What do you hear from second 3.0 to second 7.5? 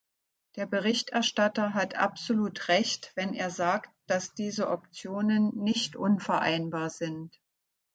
wenn er sagt, dass diese Optionen nicht unvereinbar sind.